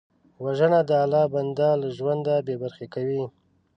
وژنه 0.43 0.79
د 0.89 0.91
الله 1.03 1.25
بنده 1.33 1.69
له 1.81 1.87
ژونده 1.97 2.35
بېبرخې 2.47 2.87
کوي 2.93 3.23